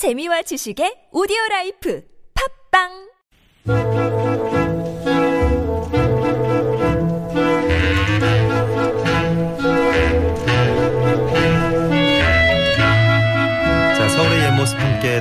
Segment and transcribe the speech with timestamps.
[0.00, 2.00] 재미와 지식의 오디오 라이프.
[2.32, 2.88] 팟빵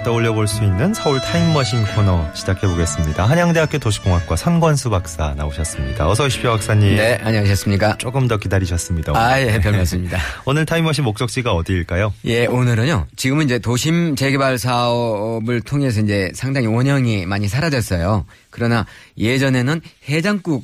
[0.03, 3.25] 떠올려 볼 수 있는 서울 타임머신 코너 시작해 보겠습니다.
[3.25, 6.09] 한양대학교 도시공학과 선권수 박사 나오셨습니다.
[6.09, 6.95] 어서 오십시오, 박사님.
[6.95, 7.97] 네, 안녕하셨습니까?
[7.97, 9.11] 조금 더 기다리셨습니다.
[9.15, 10.17] 아, 예, 별 말씀입니다.
[10.45, 12.13] 오늘 타임머신 목적지가 어디일까요?
[12.25, 13.07] 예, 오늘은요.
[13.15, 18.25] 지금은 이제 도심 재개발 사업을 통해서 이제 상당히 원형이 많이 사라졌어요.
[18.49, 18.85] 그러나
[19.17, 20.63] 예전에는 해장국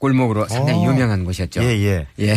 [0.00, 0.90] 골목으로 상당히 어.
[0.90, 1.62] 유명한 곳이었죠.
[1.62, 2.06] 예, 예.
[2.20, 2.34] 예.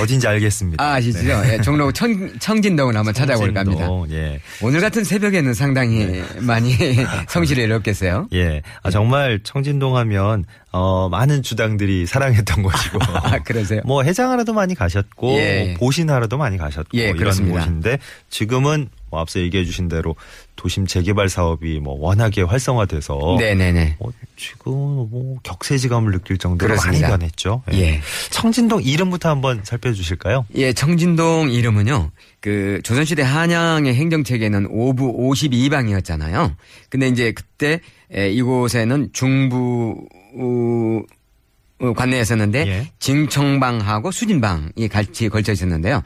[0.00, 0.82] 어딘지 알겠습니다.
[0.82, 1.22] 아, 아시죠?
[1.22, 1.52] 네.
[1.52, 3.86] 예, 종로 청, 청진동을 한번 찾아볼까 합니다.
[4.10, 4.40] 예.
[4.62, 6.74] 오늘 같은 새벽에는 상당히 많이
[7.28, 8.28] 성실히 이뤘겠어요.
[8.32, 8.62] 예.
[8.82, 12.98] 아, 정말 청진동 하면, 어, 많은 주당들이 사랑했던 곳이고.
[13.02, 13.82] 아, 그러세요?
[13.84, 15.64] 뭐 해장하러도 많이 가셨고, 예.
[15.66, 17.60] 뭐 보신하러도 많이 가셨고, 예, 이런 그렇습니다.
[17.60, 17.98] 곳인데,
[18.30, 20.16] 지금은 뭐 앞서 얘기해 주신 대로
[20.56, 23.36] 도심 재개발 사업이 뭐 워낙에 활성화돼서.
[23.38, 23.96] 네네네.
[24.00, 27.08] 어, 지금 뭐 격세지감을 느낄 정도로 그렇습니다.
[27.10, 27.62] 많이 변했죠.
[27.74, 28.00] 예.
[28.30, 30.46] 청진동 이름부터 한번 살펴주실까요?
[30.56, 32.10] 예, 청진동 이름은요.
[32.40, 36.54] 그 조선시대 한양의 행정체계는 5부 52방이었잖아요.
[36.88, 40.06] 근데 이제 그때 에, 이곳에는 중부
[40.38, 42.88] 어, 어, 관내였었는데 예.
[42.98, 46.02] 징청방하고 수진방이 같이 걸쳐 있었는데요.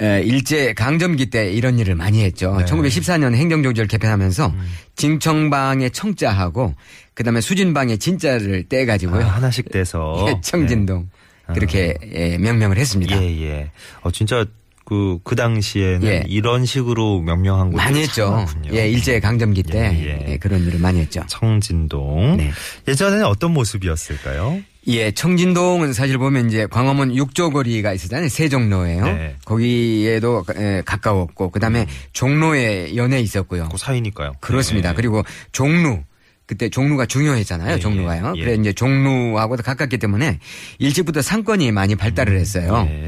[0.00, 2.56] 에, 일제 강점기 때 이런 일을 많이 했죠.
[2.58, 2.64] 네.
[2.64, 4.68] 1914년 행정조지를 개편하면서 음.
[4.96, 6.74] 징청방의 청자하고
[7.14, 9.24] 그다음에 수진방의 진자를 떼 가지고요.
[9.24, 10.26] 아, 하나씩 떼서.
[10.28, 11.08] 예, 청진동
[11.54, 13.20] 그렇게 예, 명명을 했습니다.
[13.22, 13.70] 예, 예.
[14.02, 14.44] 어, 진짜
[14.84, 16.24] 그, 그 당시에는 예.
[16.26, 18.46] 이런 식으로 명명한 곳이 많이 했죠.
[18.72, 20.32] 예, 일제 강점기 때 예, 예.
[20.32, 21.22] 예, 그런 일을 많이 했죠.
[21.28, 22.36] 청진동.
[22.36, 22.50] 네.
[22.88, 24.60] 예전에는 어떤 모습이었을까요?
[24.86, 28.28] 예, 청진동은 사실 보면 이제 광화문 육조거리가 있었잖아요.
[28.28, 29.04] 세종로에요.
[29.04, 29.36] 네.
[29.44, 33.68] 거기에도 에, 가까웠고 그다음에 종로에 연에 있었고요.
[33.70, 34.34] 그 사이니까요.
[34.40, 34.90] 그렇습니다.
[34.90, 34.96] 네.
[34.96, 36.00] 그리고 종루
[36.46, 37.76] 그때 종루가 중요했잖아요.
[37.76, 38.34] 예, 종루가요.
[38.36, 38.44] 예, 예.
[38.44, 40.38] 그래 이제 종루하고도 가깝기 때문에
[40.78, 42.86] 일찍부터 상권이 많이 발달을 했어요.
[42.90, 43.06] 예.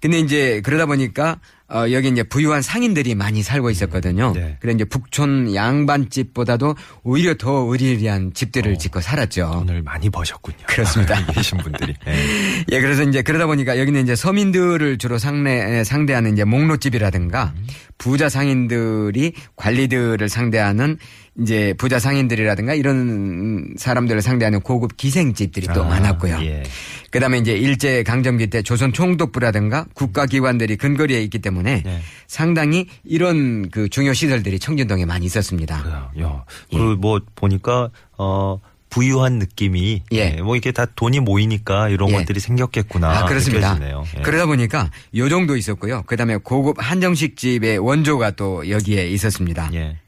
[0.00, 4.32] 근데 이제 그러다 보니까 어 여기 이제 부유한 상인들이 많이 살고 있었거든요.
[4.34, 4.56] 네.
[4.60, 8.78] 그래 이제 북촌 양반집보다도 오히려 더 의리의리한 집들을 어.
[8.78, 9.64] 짓고 살았죠.
[9.66, 10.58] 돈을 많이 버셨군요.
[10.68, 11.26] 그렇습니다.
[11.32, 11.94] 계신 분들이.
[12.06, 12.64] 예.
[12.70, 17.52] 예, 그래서 이제 그러다 보니까 여기는 이제 서민들을 주로 상내, 상대하는 이제 목로집이라든가
[17.98, 20.98] 부자 상인들이 관리들을 상대하는
[21.40, 26.38] 이제 부자 상인들이라든가 이런 사람들을 상대하는 고급 기생집들이 또 아, 많았고요.
[26.42, 26.62] 예.
[27.10, 32.00] 그다음에 이제 일제 강점기 때 조선 총독부라든가 국가기관들이 근거리에 있기 때문에 네.
[32.26, 35.82] 상당히 이런 그 중요 시설들이 청진동에 많이 있었습니다.
[35.82, 36.10] 그래요.
[36.28, 36.44] 야.
[36.70, 38.58] 그리고 뭐 보니까 어
[38.88, 40.36] 부유한 느낌이 예.
[40.36, 42.14] 예, 뭐 이렇게 다 돈이 모이니까 이런 예.
[42.14, 43.10] 것들이 생겼겠구나.
[43.10, 43.74] 아, 그렇습니다.
[43.74, 44.04] 느껴지네요.
[44.18, 44.22] 예.
[44.22, 46.02] 그러다 보니까 요 정도 있었고요.
[46.06, 49.70] 그다음에 고급 한정식 집의 원조가 또 여기에 있었습니다.
[49.74, 49.98] 예.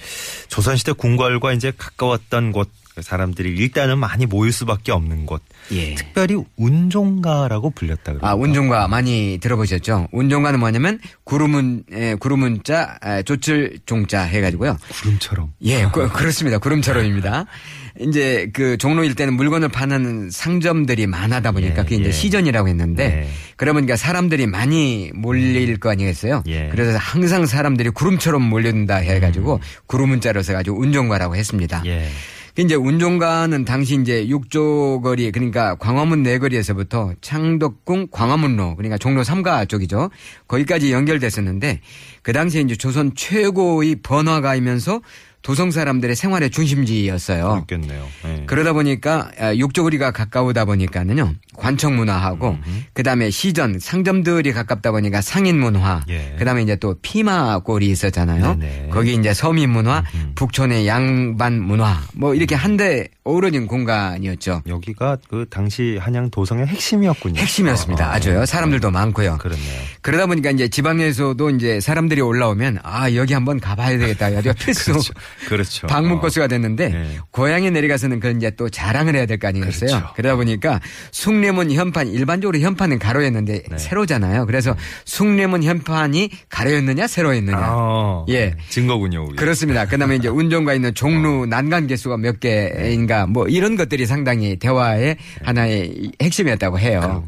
[0.00, 0.44] 예.
[0.44, 0.48] 음.
[0.48, 5.42] 조선시대 궁궐과 이제 가까웠던 곳그 사람들이 일단은 많이 모일 수밖에 없는 곳.
[5.72, 5.94] 예.
[5.94, 8.20] 특별히 운종가라고 불렸다 그래요.
[8.22, 10.08] 아, 운종가 많이 들어보셨죠?
[10.12, 14.76] 운종가는 뭐냐면 구름은 에, 구름은자 에, 조칠 종자 해 가지고요.
[15.02, 15.52] 구름처럼.
[15.62, 16.58] 예, 그, 그렇습니다.
[16.58, 17.46] 구름처럼입니다.
[17.98, 22.12] 이제 그 종로 일대는 물건을 파는 상점들이 많아다 보니까 예, 그게 이제 예.
[22.12, 23.28] 시전이라고 했는데 네.
[23.56, 26.42] 그러니까 사람들이 많이 몰릴 거 아니겠어요?
[26.46, 26.68] 예.
[26.70, 31.80] 그래서 항상 사람들이 구름처럼 몰린다 해가지고 구름은자로 써가지고 운종가라고 했습니다.
[31.80, 31.86] 음.
[31.86, 32.06] 예.
[32.54, 39.68] 그 이제 운종가는 당시 이제 육조 거리 그러니까 광화문 내거리에서부터 창덕궁 광화문로 그러니까 종로 3가
[39.68, 40.10] 쪽이죠.
[40.48, 41.80] 거기까지 연결됐었는데
[42.22, 45.00] 그 당시에 이제 조선 최고의 번화가이면서
[45.42, 47.64] 도성 사람들의 생활의 중심지였어요.
[47.66, 48.06] 그렇겠네요.
[48.26, 48.44] 예.
[48.46, 52.58] 그러다 보니까 아, 육조거리가 가까우다 보니까는요 관청 문화하고
[52.94, 56.34] 그다음에 시전 상점들이 가깝다 보니까 상인 문화 예.
[56.38, 58.88] 그다음에 이제 또 피마골이 있었잖아요 네네.
[58.90, 60.02] 거기 이제 서민 문화
[60.34, 67.40] 북촌의 양반 문화 뭐 이렇게 한데 어우러진 공간이었죠 여기가 그 당시 한양 도성의 핵심이었군요.
[67.40, 69.80] 핵심이었습니다 아, 아주요 사람들도 많고요 그렇네요.
[70.02, 75.12] 그러다 보니까 이제 지방에서도 이제 사람들이 올라오면 아 여기 한번 가봐야 되겠다 여기가 필수 그렇죠.
[75.48, 75.86] 그렇죠.
[75.86, 76.20] 방문 어.
[76.20, 77.18] 코스가 됐는데 네.
[77.30, 79.88] 고향에 내려가서는 그 이제 또 자랑을 해야 될 거 아니겠어요.
[79.90, 80.12] 그렇죠.
[80.16, 80.80] 그러다 보니까
[81.12, 83.78] 숭례 문 현판 일반적으로 현판은 가로였는데 네.
[83.78, 84.46] 세로잖아요.
[84.46, 87.58] 그래서 숭례문 현판이 가로였느냐 세로였느냐.
[87.58, 88.54] 아, 예.
[88.68, 89.26] 증거군요.
[89.26, 89.36] 그게.
[89.36, 89.86] 그렇습니다.
[89.86, 96.12] 그다음에 이제 운전가 있는 종로 난간 개수가 몇 개인가 뭐 이런 것들이 상당히 대화의 하나의
[96.22, 97.00] 핵심이었다고 해요.
[97.00, 97.26] 그렇군요.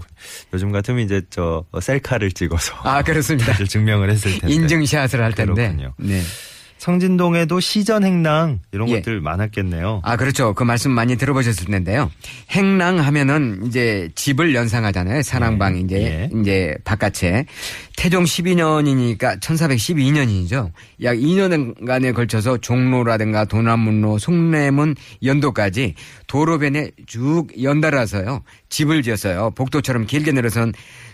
[0.54, 3.52] 요즘 같으면 이제 저 셀카를 찍어서 아 그렇습니다.
[3.64, 4.54] 증명을 했을 텐데.
[4.54, 5.54] 인증샷을 할 텐데.
[5.54, 5.94] 그렇군요.
[5.98, 6.20] 네.
[6.82, 8.96] 성진동에도 시전 행랑 이런 예.
[8.96, 10.00] 것들 많았겠네요.
[10.02, 10.52] 아, 그렇죠.
[10.52, 12.10] 그 말씀 많이 들어보셨을 텐데요.
[12.50, 15.22] 행랑 하면은 이제 집을 연상하잖아요.
[15.22, 15.80] 사랑방 예.
[15.80, 16.40] 이제 예.
[16.40, 17.46] 이제 바깥에
[17.96, 20.72] 태종 12년이니까 1412년이죠.
[21.04, 25.94] 약 2년간에 걸쳐서 종로라든가 도남문로, 송내문, 연도까지
[26.26, 28.42] 도로변에 쭉 연달아서요.
[28.70, 29.52] 집을 지었어요.
[29.54, 30.72] 복도처럼 길게 내려선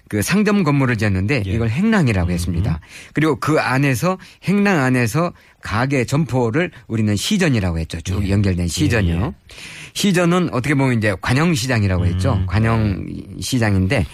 [0.08, 1.50] 그 상점 건물을 지었는데 예.
[1.50, 2.80] 이걸 행랑이라고 했습니다.
[3.12, 5.32] 그리고 그 안에서 행랑 안에서
[5.62, 8.00] 가게 점포를 우리는 시전이라고 했죠.
[8.00, 9.34] 쭉 연결된 시전이요.
[9.98, 10.08] 예.
[10.08, 12.34] 시전은 어떻게 보면 이제 관영시장이라고 했죠.
[12.34, 12.46] 음.
[12.46, 14.06] 관영시장인데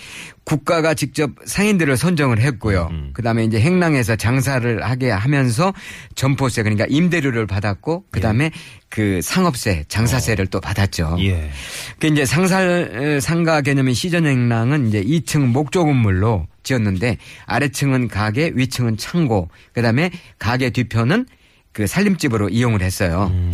[0.45, 2.89] 국가가 직접 상인들을 선정을 했고요.
[2.91, 3.11] 음.
[3.15, 5.73] 그다음에 이제 행랑에서 장사를 하게 하면서
[6.15, 8.51] 점포세 그러니까 임대료를 받았고 그다음에
[8.89, 11.17] 그 상업세, 장사세를 또 받았죠.
[11.21, 11.51] 예.
[11.99, 18.97] 그 이제 상살 상가 개념의 시전 행랑은 이제 2층 목조 건물로 지었는데 아래층은 가게, 위층은
[18.97, 21.27] 창고, 그다음에 가게 뒤편은
[21.73, 23.31] 그 살림집으로 이용을 했어요.
[23.33, 23.53] 음.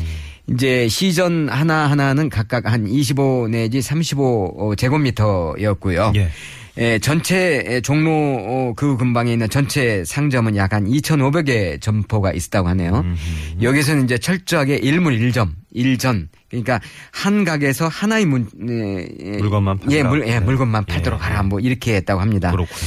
[0.48, 6.12] 이제 시전 하나 하나는 각각 한 25 내지 35 제곱미터였고요.
[6.16, 6.28] 예.
[6.78, 13.04] 예, 전체 종로 어, 그 근방에 있는 전체 상점은 약 한 2,500개 점포가 있었다고 하네요.
[13.60, 16.28] 여기서는 이제 철저하게 일물 일점, 일전.
[16.48, 16.80] 그러니까
[17.12, 20.08] 한 가게에서 하나의 문, 예, 예, 물건만 예, 팔라.
[20.10, 20.40] 물, 예, 네.
[20.40, 21.24] 물건만 팔도록 예.
[21.24, 21.42] 하라.
[21.42, 22.50] 뭐 이렇게 했다고 합니다.
[22.52, 22.78] 그렇군요.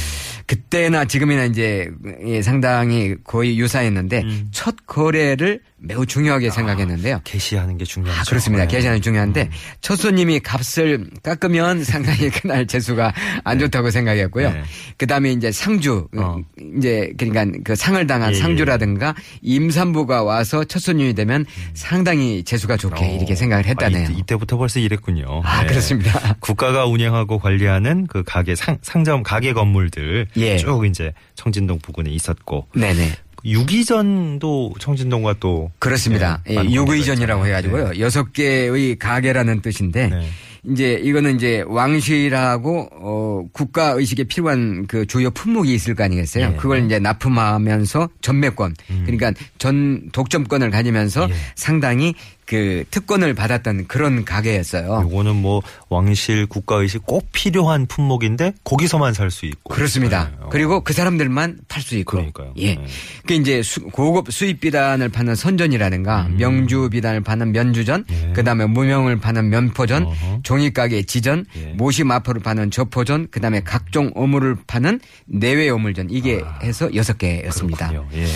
[0.46, 1.90] 그때나 지금이나 이제
[2.24, 4.48] 예, 상당히 거의 유사했는데 음.
[4.50, 7.20] 첫 거래를 매우 중요하게 생각했는데요.
[7.24, 8.20] 게시하는 게 중요하죠.
[8.20, 8.66] 아, 그렇습니다.
[8.66, 8.76] 네.
[8.76, 9.50] 계산은 중요한데
[9.80, 13.12] 첫 손님이 값을 깎으면 상당히 그날 재수가
[13.44, 14.52] 안 좋다고 생각했고요.
[14.52, 14.62] 네.
[14.96, 16.36] 그다음에 이제 상주 어.
[16.78, 18.40] 이제 그러니까 그 상을 당한 예, 예.
[18.40, 21.44] 상주라든가 임산부가 와서 첫 손님이 되면
[21.74, 23.16] 상당히 재수가 좋게 어.
[23.16, 24.06] 이렇게 생각을 했다네요.
[24.06, 25.42] 아, 이때, 이때부터 벌써 이랬군요.
[25.44, 25.66] 아, 네.
[25.68, 26.34] 그렇습니다.
[26.40, 30.56] 국가가 운영하고 관리하는 그 가게 상, 상점 가게 건물들 예.
[30.56, 33.12] 쭉 이제 청진동 부근에 있었고 네네.
[33.44, 36.40] 유기전도 청진동과 또 그렇습니다.
[36.46, 37.82] 네, 예, 유구이전이라고 관계가 해가지고요.
[37.82, 38.04] 있잖아요.
[38.04, 40.26] 여섯 개의 가게라는 뜻인데 네.
[40.66, 46.52] 이제 이거는 이제 왕실하고 어 국가 의식에 필요한 그 주요 품목이 있을 거 아니겠어요.
[46.54, 46.56] 예.
[46.56, 51.30] 그걸 이제 납품하면서 전매권, 그러니까 전 독점권을 가지면서 음.
[51.30, 51.34] 예.
[51.54, 52.14] 상당히
[52.46, 55.00] 그 특권을 받았던 그런 가게였어요.
[55.04, 60.28] 요거는 뭐 왕실 국가의식 꼭 필요한 품목인데 거기서만 살 수 있고 그렇습니다.
[60.30, 60.36] 네.
[60.40, 60.48] 어.
[60.50, 62.12] 그리고 그 사람들만 팔 수 있고.
[62.18, 62.52] 그러니까요.
[62.58, 62.74] 예.
[62.76, 62.86] 네.
[63.26, 68.26] 그 이제 수- 고급 수입 비단을 파는 선전이라든가 명주 비단을 파는 면주전, 음.
[68.28, 68.32] 예.
[68.34, 70.40] 그다음에 무명을 파는 면포전, 어허.
[70.42, 71.72] 종이 가게 지전, 예.
[71.76, 77.86] 모시 마포를 파는 저포전, 그다음에 각종 어물을 파는 내외 어물전 이게 해서 여섯 개였습니다.
[77.88, 78.04] 아.
[78.14, 78.26] 예.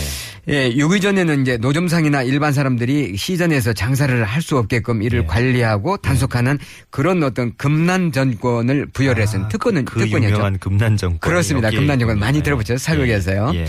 [0.49, 5.27] 예, 유기전에는 이제 노점상이나 일반 사람들이 시전에서 장사를 할 수 없게끔 이를 예.
[5.27, 6.59] 관리하고 단속하는
[6.91, 10.35] 그런 어떤 금난 전권을 부여를 했은 아, 특권은 그, 그 특권이었죠.
[10.35, 11.71] 유명한 금난 정권 그렇습니다.
[11.71, 12.79] 금난 정권 많이 들어보셨죠?
[12.79, 13.53] 사극에서요.
[13.57, 13.67] 예.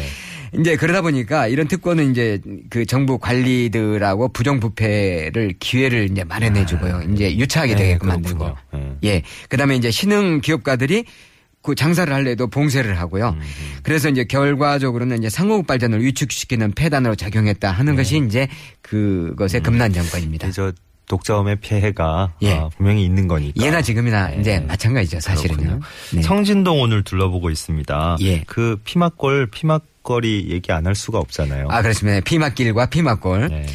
[0.57, 2.39] 이제 그러다 보니까 이런 특권은 이제
[2.69, 7.01] 그 정부 관리들하고 부정부패를 기회를 이제 마련해 주고요.
[7.13, 8.55] 이제 유착하게 네, 되게끔 만들고.
[8.71, 8.95] 그렇군요.
[9.03, 9.21] 예.
[9.49, 11.03] 그다음에 이제 신흥 기업가들이
[11.61, 13.29] 그 장사를 할래도 봉쇄를 하고요.
[13.37, 13.41] 음,
[13.83, 17.97] 그래서 이제 결과적으로는 이제 상호국 발전을 위축시키는 폐단으로 작용했다 하는 네.
[18.01, 18.55] 것이 이제 음.
[18.81, 20.51] 그것의 금난 정권입니다.
[20.51, 20.71] 저
[21.07, 22.53] 독자음의 폐해가 예.
[22.53, 23.61] 아, 분명히 있는 거니까.
[23.65, 24.37] 예나 지금이나 네.
[24.39, 25.79] 이제 마찬가지죠, 사실은요.
[26.13, 26.21] 네.
[26.21, 28.17] 청진동 오늘 둘러보고 있습니다.
[28.21, 28.43] 예.
[28.45, 31.67] 그 피막골 피막거리 얘기 안 할 수가 없잖아요.
[31.69, 32.19] 아, 그렇습니다.
[32.21, 33.47] 피막길과 피막골.
[33.49, 33.65] 네.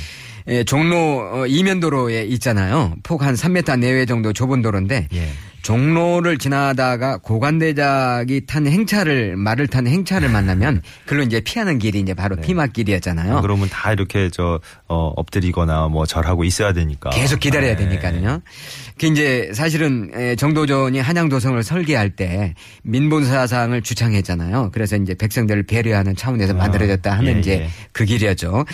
[0.47, 0.97] 예, 종로
[1.33, 2.95] 어, 이면도로에 있잖아요.
[3.03, 5.29] 폭 한 3m 내외 정도 좁은 도로인데 예.
[5.65, 12.37] 종로를 지나다가 고관대작이 탄 행차를 말을 탄 행차를 만나면 글로 이제 피하는 길이 이제 바로
[12.37, 13.37] 피막길이었잖아요.
[13.37, 14.61] 안 그러면 다 이렇게 저
[14.95, 17.11] 어, 엎드리거나 뭐 절하고 있어야 되니까.
[17.11, 17.89] 계속 기다려야 네.
[17.89, 18.41] 되니까요.
[18.99, 22.55] 그 이제 사실은 에, 정도전이 한양도성을 설계할 때
[22.85, 24.71] 민본사상을 주창했잖아요.
[24.73, 27.71] 그래서 이제 백성들을 배려하는 차원에서 만들어졌다 하는 예, 이제 예.
[27.91, 28.65] 그 길이었죠.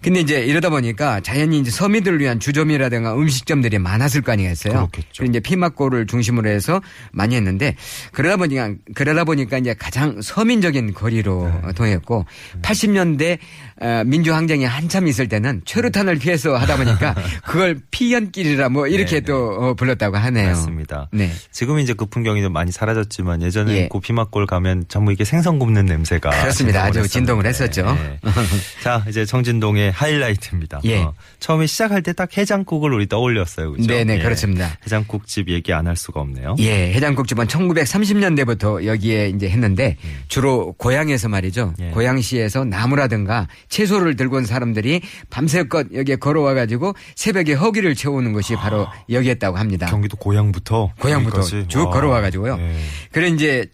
[0.00, 4.72] 근데 이제 이러다 보니까 자연히 이제 서민들을 위한 주점이라든가 음식점들이 많았을 거 아니겠어요.
[4.72, 5.08] 그렇겠죠.
[5.18, 6.80] 그리고 이제 피막골을 중심으로 해서
[7.12, 7.76] 많이 했는데
[8.12, 11.72] 그러다 보니까 그러다 보니까 이제 가장 서민적인 거리로 네.
[11.74, 12.24] 통했고
[12.62, 13.38] 80년대
[13.80, 17.14] 어, 민주항쟁이 한참 있을 때는 최루탄을 피해서 하다 보니까
[17.46, 19.26] 그걸 피연길이라 뭐 이렇게 네, 네.
[19.26, 20.48] 또 어, 불렀다고 하네요.
[20.48, 21.08] 맞습니다.
[21.12, 21.30] 네.
[21.52, 23.88] 지금 이제 그 풍경이 좀 많이 사라졌지만 예전에 예.
[23.92, 26.82] 그 피막골 가면 전부 이게 생선 굽는 냄새가 그렇습니다.
[26.84, 27.46] 아주 진동을.
[27.46, 27.84] 했었죠.
[27.94, 28.18] 네.
[28.82, 30.80] 자 이제 청진동의 하이라이트입니다.
[30.84, 31.02] 예.
[31.02, 33.72] 어, 처음에 시작할 때 딱 해장국을 우리 떠올렸어요.
[33.72, 33.88] 그죠?
[33.92, 34.18] 네네, 예.
[34.22, 34.70] 그렇습니다.
[34.86, 36.56] 해장국집 얘기 안 할 수가 없네요.
[36.60, 39.96] 예, 해장국집은 1930년대부터 여기에 이제 했는데
[40.28, 41.74] 주로 고향에서 말이죠.
[41.80, 41.90] 예.
[41.90, 48.54] 고향시에서 나무라든가 채소를 들고 온 사람들이 밤 새껏 여기에 걸어와 가지고 새벽에 허기를 채우는 것이
[48.54, 49.86] 바로 여기였다고 합니다.
[49.86, 51.64] 경기도 고향부터 고향부터 여기까지?
[51.68, 51.90] 쭉 와.
[51.90, 52.58] 걸어와 가지고요.
[52.60, 52.76] 예.
[53.12, 53.66] 그래 이제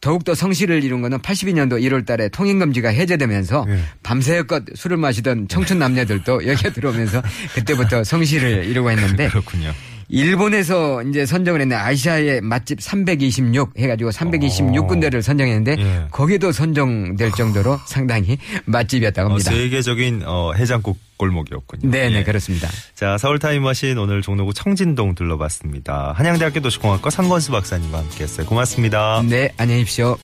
[0.00, 3.80] 더욱더 성실을 이룬 거는 82년도 1월 달에 통행금지가 해제되면서 예.
[4.02, 7.22] 밤새껏 술을 마시던 청춘 남녀들도 여기에 들어오면서
[7.54, 9.72] 그때부터 성실을 이루고 했는데 그렇군요.
[10.10, 16.06] 일본에서 이제 선정을 했는데 아시아의 맛집 326 해가지고 326군데를 선정했는데 예.
[16.10, 18.36] 거기도 선정될 정도로 상당히
[18.66, 19.50] 맛집이었다고 어, 합니다.
[19.50, 21.90] 세계적인 어, 해장국 골목이었군요.
[21.90, 22.24] 네네 예.
[22.24, 22.68] 그렇습니다.
[22.94, 26.12] 자, 서울 타임머신 오늘 종로구 청진동 둘러봤습니다.
[26.16, 28.46] 한양대학교 도시공학과 상건수 박사님과 함께했어요.
[28.46, 29.22] 고맙습니다.
[29.28, 30.16] 네 안녕히 계십시오.